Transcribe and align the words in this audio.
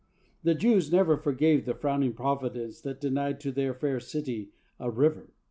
The 0.41 0.55
Jews 0.55 0.91
never 0.91 1.15
forgave 1.15 1.63
the 1.65 1.75
frowning 1.75 2.13
Providence 2.13 2.81
that 2.81 2.99
denied 2.99 3.39
to 3.41 3.51
their 3.51 3.75
fair 3.75 3.99
city 3.99 4.49
a 4.79 4.89
river. 4.89 5.35